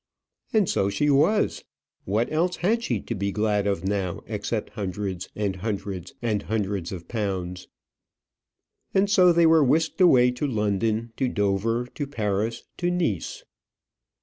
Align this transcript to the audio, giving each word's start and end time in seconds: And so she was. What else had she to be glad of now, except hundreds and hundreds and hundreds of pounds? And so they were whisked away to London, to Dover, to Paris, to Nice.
And 0.51 0.67
so 0.67 0.89
she 0.89 1.11
was. 1.11 1.63
What 2.05 2.31
else 2.33 2.55
had 2.55 2.81
she 2.81 2.99
to 3.01 3.13
be 3.13 3.31
glad 3.31 3.67
of 3.67 3.83
now, 3.83 4.23
except 4.25 4.71
hundreds 4.71 5.29
and 5.35 5.57
hundreds 5.57 6.15
and 6.23 6.41
hundreds 6.41 6.91
of 6.91 7.07
pounds? 7.07 7.67
And 8.95 9.11
so 9.11 9.31
they 9.31 9.45
were 9.45 9.63
whisked 9.63 10.01
away 10.01 10.31
to 10.31 10.47
London, 10.47 11.13
to 11.17 11.27
Dover, 11.27 11.85
to 11.85 12.07
Paris, 12.07 12.63
to 12.77 12.89
Nice. 12.89 13.43